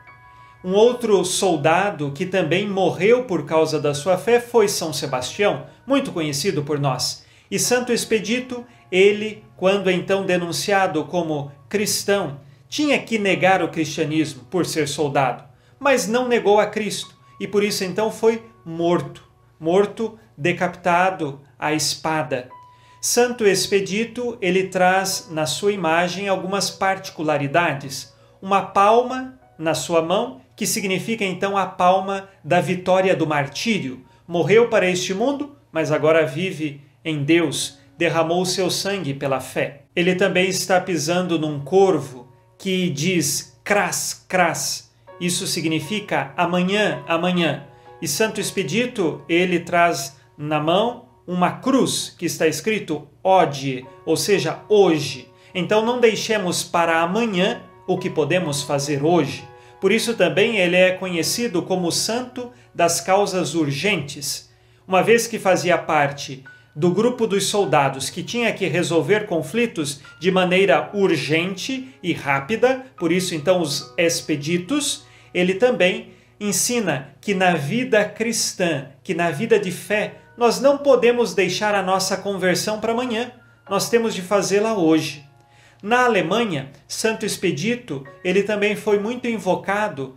Um 0.64 0.72
outro 0.72 1.22
soldado 1.26 2.10
que 2.12 2.24
também 2.24 2.66
morreu 2.66 3.24
por 3.24 3.44
causa 3.44 3.78
da 3.78 3.92
sua 3.92 4.16
fé 4.16 4.40
foi 4.40 4.66
São 4.66 4.94
Sebastião, 4.94 5.66
muito 5.86 6.10
conhecido 6.10 6.62
por 6.62 6.80
nós. 6.80 7.22
E 7.50 7.58
Santo 7.58 7.92
Expedito, 7.92 8.64
ele, 8.90 9.44
quando 9.60 9.90
então 9.90 10.24
denunciado 10.24 11.04
como 11.04 11.52
cristão, 11.68 12.40
tinha 12.66 12.98
que 12.98 13.18
negar 13.18 13.62
o 13.62 13.68
cristianismo 13.68 14.42
por 14.44 14.64
ser 14.64 14.88
soldado, 14.88 15.44
mas 15.78 16.08
não 16.08 16.26
negou 16.26 16.58
a 16.58 16.64
Cristo 16.64 17.14
e 17.38 17.46
por 17.46 17.62
isso 17.62 17.84
então 17.84 18.10
foi 18.10 18.42
morto, 18.64 19.22
morto, 19.60 20.18
decapitado 20.34 21.42
à 21.58 21.74
espada. 21.74 22.48
Santo 23.02 23.46
Expedito, 23.46 24.38
ele 24.40 24.68
traz 24.68 25.28
na 25.30 25.44
sua 25.44 25.72
imagem 25.72 26.26
algumas 26.26 26.70
particularidades. 26.70 28.14
Uma 28.40 28.62
palma 28.62 29.38
na 29.58 29.74
sua 29.74 30.00
mão, 30.00 30.40
que 30.56 30.66
significa 30.66 31.22
então 31.22 31.54
a 31.54 31.66
palma 31.66 32.30
da 32.42 32.62
vitória 32.62 33.14
do 33.14 33.26
martírio. 33.26 34.06
Morreu 34.26 34.70
para 34.70 34.88
este 34.88 35.12
mundo, 35.12 35.54
mas 35.70 35.92
agora 35.92 36.24
vive 36.24 36.80
em 37.04 37.22
Deus, 37.24 37.79
derramou 38.00 38.46
seu 38.46 38.70
sangue 38.70 39.12
pela 39.12 39.40
fé. 39.40 39.82
Ele 39.94 40.14
também 40.14 40.48
está 40.48 40.80
pisando 40.80 41.38
num 41.38 41.60
corvo 41.60 42.32
que 42.58 42.88
diz 42.88 43.60
cras, 43.62 44.24
cras. 44.26 44.90
Isso 45.20 45.46
significa 45.46 46.32
amanhã, 46.34 47.04
amanhã. 47.06 47.66
E 48.00 48.08
Santo 48.08 48.40
Expedito, 48.40 49.22
ele 49.28 49.60
traz 49.60 50.16
na 50.38 50.58
mão 50.58 51.10
uma 51.26 51.58
cruz 51.58 52.16
que 52.18 52.24
está 52.24 52.46
escrito 52.46 53.06
ode, 53.22 53.86
ou 54.06 54.16
seja, 54.16 54.60
hoje. 54.66 55.28
Então 55.54 55.84
não 55.84 56.00
deixemos 56.00 56.64
para 56.64 57.02
amanhã 57.02 57.60
o 57.86 57.98
que 57.98 58.08
podemos 58.08 58.62
fazer 58.62 59.04
hoje. 59.04 59.44
Por 59.78 59.92
isso 59.92 60.14
também 60.14 60.56
ele 60.56 60.76
é 60.76 60.92
conhecido 60.92 61.60
como 61.60 61.92
santo 61.92 62.50
das 62.74 62.98
causas 62.98 63.54
urgentes, 63.54 64.50
uma 64.88 65.02
vez 65.02 65.26
que 65.26 65.38
fazia 65.38 65.76
parte 65.76 66.42
do 66.74 66.90
grupo 66.90 67.26
dos 67.26 67.46
soldados 67.46 68.10
que 68.10 68.22
tinha 68.22 68.52
que 68.52 68.66
resolver 68.66 69.26
conflitos 69.26 70.00
de 70.18 70.30
maneira 70.30 70.90
urgente 70.94 71.94
e 72.02 72.12
rápida, 72.12 72.86
por 72.96 73.10
isso 73.10 73.34
então 73.34 73.60
os 73.60 73.92
expeditos, 73.98 75.04
ele 75.34 75.54
também 75.54 76.10
ensina 76.38 77.14
que 77.20 77.34
na 77.34 77.54
vida 77.54 78.04
cristã, 78.04 78.86
que 79.02 79.14
na 79.14 79.30
vida 79.30 79.58
de 79.58 79.70
fé, 79.70 80.14
nós 80.36 80.60
não 80.60 80.78
podemos 80.78 81.34
deixar 81.34 81.74
a 81.74 81.82
nossa 81.82 82.16
conversão 82.16 82.80
para 82.80 82.92
amanhã, 82.92 83.32
nós 83.68 83.90
temos 83.90 84.14
de 84.14 84.22
fazê-la 84.22 84.74
hoje. 84.74 85.24
Na 85.82 86.04
Alemanha, 86.04 86.70
Santo 86.88 87.26
Expedito, 87.26 88.06
ele 88.24 88.42
também 88.42 88.74
foi 88.76 88.98
muito 88.98 89.26
invocado 89.26 90.16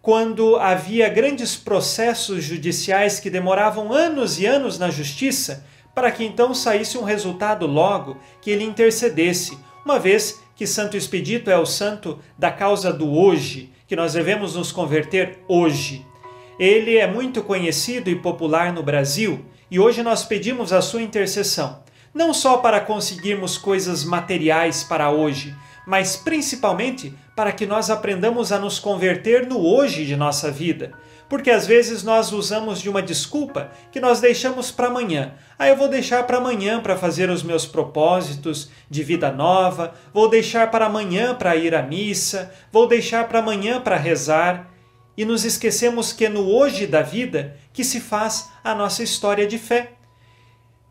quando 0.00 0.56
havia 0.56 1.08
grandes 1.08 1.56
processos 1.56 2.42
judiciais 2.44 3.20
que 3.20 3.28
demoravam 3.28 3.92
anos 3.92 4.38
e 4.38 4.46
anos 4.46 4.78
na 4.78 4.90
justiça, 4.90 5.66
para 5.98 6.12
que 6.12 6.24
então 6.24 6.54
saísse 6.54 6.96
um 6.96 7.02
resultado 7.02 7.66
logo 7.66 8.18
que 8.40 8.52
ele 8.52 8.62
intercedesse, 8.62 9.58
uma 9.84 9.98
vez 9.98 10.40
que 10.54 10.64
Santo 10.64 10.96
Expedito 10.96 11.50
é 11.50 11.58
o 11.58 11.66
santo 11.66 12.20
da 12.38 12.52
causa 12.52 12.92
do 12.92 13.12
hoje, 13.12 13.72
que 13.84 13.96
nós 13.96 14.12
devemos 14.12 14.54
nos 14.54 14.70
converter 14.70 15.40
hoje. 15.48 16.06
Ele 16.56 16.96
é 16.96 17.08
muito 17.08 17.42
conhecido 17.42 18.08
e 18.08 18.14
popular 18.14 18.72
no 18.72 18.80
Brasil 18.80 19.44
e 19.68 19.80
hoje 19.80 20.00
nós 20.04 20.22
pedimos 20.24 20.72
a 20.72 20.80
sua 20.80 21.02
intercessão, 21.02 21.82
não 22.14 22.32
só 22.32 22.58
para 22.58 22.80
conseguirmos 22.80 23.58
coisas 23.58 24.04
materiais 24.04 24.84
para 24.84 25.10
hoje, 25.10 25.52
mas 25.88 26.16
principalmente 26.16 27.14
para 27.34 27.50
que 27.50 27.64
nós 27.64 27.88
aprendamos 27.88 28.52
a 28.52 28.58
nos 28.58 28.78
converter 28.78 29.46
no 29.46 29.58
hoje 29.58 30.04
de 30.04 30.16
nossa 30.16 30.50
vida. 30.50 30.92
Porque 31.30 31.50
às 31.50 31.66
vezes 31.66 32.02
nós 32.02 32.30
usamos 32.30 32.82
de 32.82 32.90
uma 32.90 33.00
desculpa 33.00 33.70
que 33.90 33.98
nós 33.98 34.20
deixamos 34.20 34.70
para 34.70 34.88
amanhã. 34.88 35.32
Ah, 35.58 35.66
eu 35.66 35.76
vou 35.76 35.88
deixar 35.88 36.24
para 36.24 36.36
amanhã 36.36 36.78
para 36.78 36.94
fazer 36.94 37.30
os 37.30 37.42
meus 37.42 37.64
propósitos 37.64 38.68
de 38.90 39.02
vida 39.02 39.32
nova, 39.32 39.94
vou 40.12 40.28
deixar 40.28 40.70
para 40.70 40.84
amanhã 40.84 41.34
para 41.34 41.56
ir 41.56 41.74
à 41.74 41.82
missa, 41.82 42.52
vou 42.70 42.86
deixar 42.86 43.26
para 43.26 43.38
amanhã 43.38 43.80
para 43.80 43.96
rezar. 43.96 44.70
E 45.16 45.24
nos 45.24 45.46
esquecemos 45.46 46.12
que 46.12 46.26
é 46.26 46.28
no 46.28 46.50
hoje 46.50 46.86
da 46.86 47.00
vida 47.00 47.56
que 47.72 47.82
se 47.82 47.98
faz 47.98 48.50
a 48.62 48.74
nossa 48.74 49.02
história 49.02 49.46
de 49.46 49.56
fé. 49.56 49.92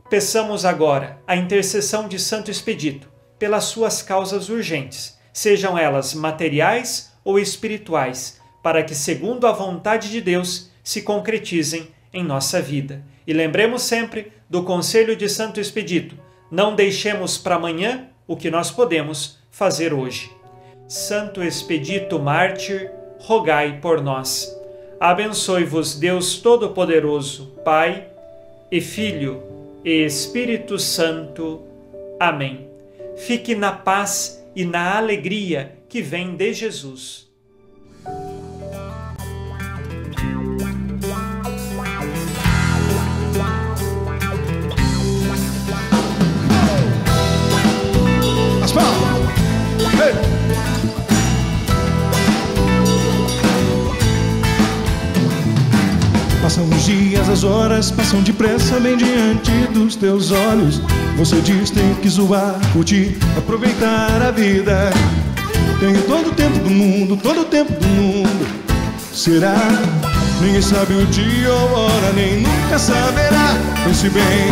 Peçamos 0.10 0.66
agora 0.66 1.22
a 1.28 1.36
intercessão 1.36 2.08
de 2.08 2.18
Santo 2.18 2.50
Expedito 2.50 3.16
pelas 3.40 3.66
suas 3.66 4.02
causas 4.02 4.50
urgentes, 4.50 5.18
sejam 5.32 5.78
elas 5.78 6.14
materiais 6.14 7.14
ou 7.24 7.40
espirituais, 7.40 8.40
para 8.64 8.84
que, 8.84 8.96
segundo 8.96 9.46
a 9.46 9.52
vontade 9.52 10.10
de 10.10 10.22
Deus, 10.22 10.72
se 10.84 11.02
concretizem 11.02 11.90
em 12.14 12.24
nossa 12.24 12.62
vida. 12.62 13.04
E 13.26 13.34
lembremos 13.34 13.84
sempre 13.84 14.32
do 14.50 14.64
conselho 14.64 15.16
de 15.16 15.30
Santo 15.30 15.60
Expedito: 15.60 16.16
não 16.50 16.76
deixemos 16.76 17.38
para 17.38 17.56
amanhã 17.56 18.08
o 18.26 18.36
que 18.36 18.50
nós 18.50 18.72
podemos 18.72 19.38
fazer 19.52 19.94
hoje. 19.94 20.32
Santo 20.88 21.44
Expedito 21.44 22.18
Mártir, 22.18 22.90
rogai 23.20 23.80
por 23.82 24.02
nós. 24.02 24.56
Abençoe-vos 25.00 26.00
Deus 26.00 26.38
Todo-Poderoso, 26.40 27.54
Pai 27.64 28.08
e 28.72 28.82
Filho 28.82 29.44
e 29.84 30.04
Espírito 30.06 30.80
Santo. 30.80 31.62
Amém 32.20 32.67
fique 33.18 33.56
na 33.56 33.72
paz 33.72 34.42
e 34.56 34.64
na 34.64 34.98
alegria 34.98 35.78
que 35.90 36.02
vem 36.02 36.36
de 36.36 36.54
Jesus. 36.54 37.28
As 48.64 48.72
palmas. 48.72 49.38
Hey. 50.00 50.37
Passam 56.58 56.76
os 56.76 56.86
dias, 56.86 57.30
as 57.30 57.44
horas 57.44 57.92
passam 57.92 58.20
depressa 58.24 58.80
bem 58.80 58.98
diante 58.98 59.52
dos 59.72 59.96
teus 59.96 60.32
olhos. 60.32 60.82
Você 61.16 61.40
diz 61.40 61.70
tem 61.70 61.94
que 62.02 62.10
zoar, 62.10 62.56
curtir, 62.74 63.16
aproveitar 63.38 64.20
a 64.24 64.32
vida. 64.32 64.92
Tenho 65.80 66.02
todo 66.08 66.30
o 66.30 66.32
tempo 66.32 66.58
do 66.58 66.72
mundo, 66.72 67.16
todo 67.16 67.42
o 67.42 67.46
tempo 67.46 67.72
do 67.74 67.88
mundo. 67.88 68.48
Será? 69.14 69.56
Ninguém 70.42 70.64
sabe 70.64 70.96
o 70.96 71.06
dia 71.06 71.54
ou 71.54 71.74
hora, 71.74 72.14
nem 72.16 72.42
nunca 72.42 72.80
saberá. 72.80 73.54
Pense 73.84 74.10
bem, 74.10 74.52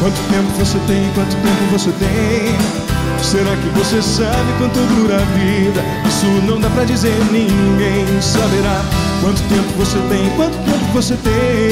quanto 0.00 0.16
tempo 0.30 0.48
você 0.58 0.78
tem, 0.86 1.10
quanto 1.14 1.36
tempo 1.36 1.70
você 1.70 1.90
tem. 1.98 3.22
Será 3.22 3.54
que 3.56 3.78
você 3.78 4.00
sabe 4.00 4.52
quanto 4.56 4.80
dura 4.94 5.16
a 5.16 5.24
vida? 5.36 5.84
Isso 6.08 6.46
não 6.46 6.58
dá 6.58 6.70
pra 6.70 6.84
dizer, 6.84 7.14
ninguém 7.30 8.06
saberá. 8.22 9.11
Quanto 9.22 9.40
tempo 9.42 9.68
você 9.78 9.98
tem, 10.08 10.30
quanto 10.30 10.56
tempo 10.64 10.84
você 10.92 11.14
tem? 11.14 11.70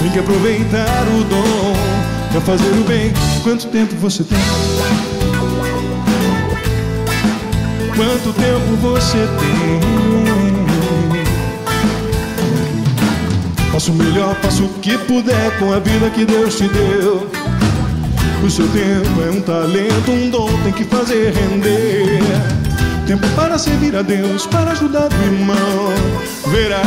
Tem 0.00 0.12
que 0.12 0.20
aproveitar 0.20 1.02
o 1.08 1.24
dom 1.24 1.74
pra 2.30 2.40
fazer 2.42 2.68
o 2.68 2.84
bem. 2.84 3.12
Quanto 3.42 3.66
tempo 3.66 3.96
você 3.96 4.22
tem? 4.22 4.38
Quanto 7.96 8.32
tempo 8.34 8.76
você 8.80 9.18
tem? 9.18 9.80
Faça 13.72 13.90
o 13.90 13.94
melhor, 13.96 14.36
faça 14.36 14.62
o 14.62 14.68
que 14.74 14.96
puder 14.96 15.58
com 15.58 15.72
a 15.72 15.80
vida 15.80 16.08
que 16.10 16.24
Deus 16.24 16.56
te 16.56 16.68
deu. 16.68 17.28
O 18.44 18.48
seu 18.48 18.68
tempo 18.68 19.22
é 19.26 19.30
um 19.32 19.40
talento, 19.40 20.08
um 20.08 20.30
dom, 20.30 20.48
tem 20.62 20.72
que 20.72 20.84
fazer 20.84 21.32
render. 21.32 22.63
Tempo 23.06 23.28
para 23.36 23.58
servir 23.58 23.94
a 23.94 24.00
Deus, 24.00 24.46
para 24.46 24.72
ajudar 24.72 25.08
o 25.12 25.24
irmão. 25.26 25.56
Verá 26.50 26.82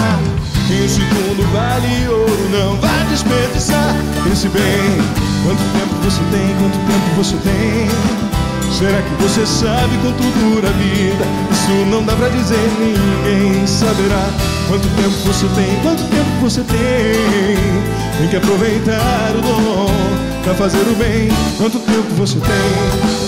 que 0.68 0.74
um 0.74 0.90
segundo 0.90 1.54
vale 1.54 2.08
ouro, 2.08 2.50
não 2.52 2.76
vai 2.78 3.06
desperdiçar. 3.06 3.96
Pense 4.24 4.50
bem, 4.50 4.98
quanto 5.44 5.62
tempo 5.74 5.94
você 6.04 6.22
tem, 6.32 6.56
quanto 6.58 6.78
tempo 6.88 7.16
você 7.16 7.36
tem. 7.38 7.88
Será 8.74 9.00
que 9.02 9.24
você 9.24 9.46
sabe 9.46 9.96
quanto 10.02 10.22
dura 10.40 10.68
a 10.68 10.72
vida? 10.72 11.26
Isso 11.52 11.86
não 11.86 12.04
dá 12.04 12.14
pra 12.16 12.30
dizer, 12.30 12.68
ninguém 12.80 13.68
saberá. 13.68 14.28
Quanto 14.68 14.88
tempo 14.96 15.16
você 15.24 15.46
tem, 15.56 15.80
quanto 15.84 16.04
tempo 16.10 16.30
você 16.42 16.62
tem? 16.62 18.18
Tem 18.18 18.28
que 18.28 18.36
aproveitar 18.36 19.36
o 19.38 19.42
dom 19.42 19.92
pra 20.44 20.56
fazer 20.56 20.80
o 20.80 20.96
bem. 20.96 21.30
Quanto 21.58 21.80
tempo 21.80 22.10
você 22.16 22.40
tem? 22.40 23.27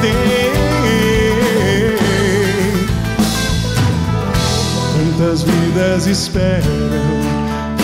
Tem? 0.00 0.38
Quantas 5.18 5.42
vidas 5.42 6.06
esperam 6.06 6.62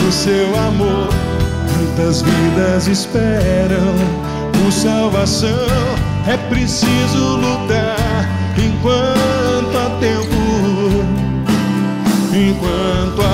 o 0.09 0.13
seu 0.13 0.57
amor? 0.57 1.09
Quantas 1.73 2.23
vidas 2.23 2.87
esperam 2.87 3.95
por 4.53 4.73
salvação? 4.73 5.51
É 6.27 6.37
preciso 6.49 7.37
lutar 7.37 8.29
enquanto 8.57 9.77
há 9.77 9.91
tempo. 10.01 10.35
Enquanto 12.33 13.21
há 13.23 13.34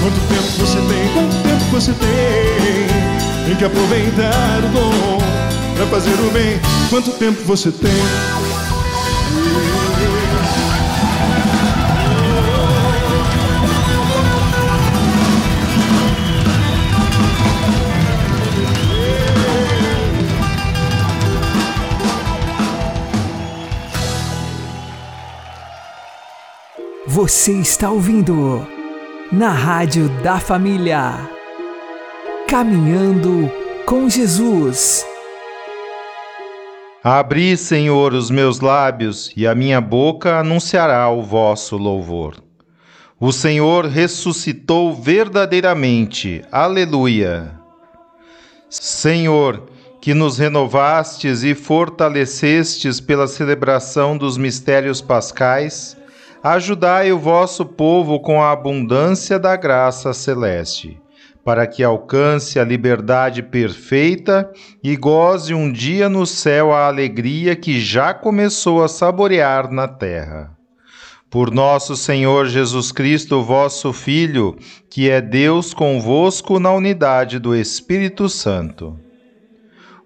Quanto 0.00 0.20
tempo 0.28 0.48
você 0.58 0.78
tem? 0.78 1.12
Quanto 1.12 1.42
tempo 1.42 1.64
você 1.72 1.92
tem? 1.92 3.46
Tem 3.46 3.56
que 3.56 3.64
aproveitar 3.64 4.64
o 4.64 4.68
dom 4.68 5.18
pra 5.76 5.86
fazer 5.86 6.12
o 6.12 6.30
bem. 6.30 6.60
Quanto 6.88 7.10
tempo 7.12 7.42
você 7.44 7.72
tem? 7.72 7.90
Você 27.06 27.52
está 27.52 27.90
ouvindo 27.90 28.77
na 29.30 29.50
Rádio 29.50 30.08
da 30.22 30.40
Família. 30.40 31.28
Caminhando 32.48 33.52
com 33.84 34.08
Jesus. 34.08 35.04
Abri, 37.04 37.54
Senhor, 37.54 38.14
os 38.14 38.30
meus 38.30 38.60
lábios, 38.60 39.30
e 39.36 39.46
a 39.46 39.54
minha 39.54 39.82
boca 39.82 40.38
anunciará 40.38 41.10
o 41.10 41.22
vosso 41.22 41.76
louvor. 41.76 42.36
O 43.20 43.30
Senhor 43.30 43.84
ressuscitou 43.84 44.94
verdadeiramente. 44.94 46.42
Aleluia. 46.50 47.52
Senhor, 48.70 49.68
que 50.00 50.14
nos 50.14 50.38
renovastes 50.38 51.42
e 51.42 51.54
fortalecestes 51.54 52.98
pela 52.98 53.26
celebração 53.26 54.16
dos 54.16 54.38
mistérios 54.38 55.02
pascais, 55.02 55.97
ajudai 56.42 57.12
o 57.12 57.18
vosso 57.18 57.64
povo 57.64 58.20
com 58.20 58.42
a 58.42 58.52
abundância 58.52 59.38
da 59.38 59.56
graça 59.56 60.12
celeste, 60.12 61.00
para 61.44 61.66
que 61.66 61.82
alcance 61.82 62.58
a 62.58 62.64
liberdade 62.64 63.42
perfeita 63.42 64.50
e 64.82 64.96
goze 64.96 65.54
um 65.54 65.72
dia 65.72 66.08
no 66.08 66.26
céu 66.26 66.72
a 66.72 66.86
alegria 66.86 67.56
que 67.56 67.80
já 67.80 68.14
começou 68.14 68.84
a 68.84 68.88
saborear 68.88 69.70
na 69.72 69.88
terra. 69.88 70.56
Por 71.30 71.50
nosso 71.50 71.94
Senhor 71.94 72.46
Jesus 72.46 72.90
Cristo, 72.90 73.42
vosso 73.42 73.92
Filho, 73.92 74.56
que 74.88 75.10
é 75.10 75.20
Deus 75.20 75.74
convosco 75.74 76.58
na 76.58 76.72
unidade 76.72 77.38
do 77.38 77.54
Espírito 77.54 78.30
Santo. 78.30 78.98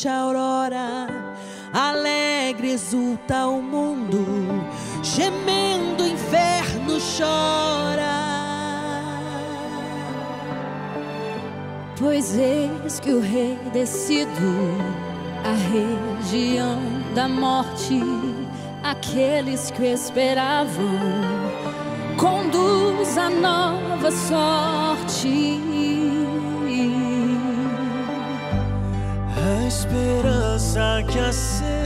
Rutilante 0.00 0.08
aurora, 0.08 1.06
alegre 1.72 2.72
exulta 2.72 3.46
o 3.46 3.60
mundo, 3.60 4.24
gemendo 5.02 6.02
o 6.02 6.06
inferno 6.06 6.98
chora. 6.98 8.00
Pois 11.98 12.36
eis 12.38 12.98
que 13.00 13.10
o 13.10 13.20
rei 13.20 13.58
descido, 13.72 14.30
a 15.44 15.52
região 15.52 16.80
da 17.14 17.28
morte, 17.28 18.00
aqueles 18.82 19.70
que 19.70 19.84
esperavam, 19.84 20.98
conduz 22.16 23.18
a 23.18 23.28
nova 23.28 24.10
sorte. 24.10 25.79
Esperança 29.70 31.00
que 31.06 31.18
acende 31.20 31.79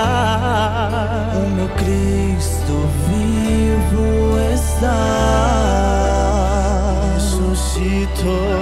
está, 0.00 1.32
o 1.34 1.50
meu 1.50 1.68
Cristo 1.68 2.88
vivo 3.08 4.38
está, 4.54 4.96
ressuscitou. 7.14 8.59